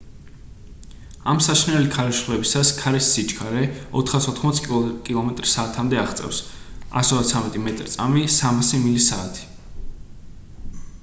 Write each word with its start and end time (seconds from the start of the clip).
ამ 1.33 1.41
საშინელი 1.47 1.91
ქარიშხლებისას 1.95 2.71
ქარის 2.77 3.09
სიჩქარე 3.17 3.61
480 3.99 4.63
კმ/სთ-მდე 4.69 6.01
აღწევს 6.05 6.41
133 6.95 7.63
მ/წმ; 7.67 8.17
300 8.73 8.83
მლ/სთ 8.87 9.47